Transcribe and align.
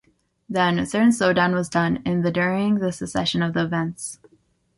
Then, 0.49 0.79
a 0.79 0.87
certain 0.87 1.11
slowdown 1.11 1.53
was 1.53 1.69
done 1.69 2.01
in 2.07 2.23
the 2.23 2.31
during 2.31 2.79
the 2.79 2.91
succession 2.91 3.43
of 3.43 3.55
events. 3.55 4.17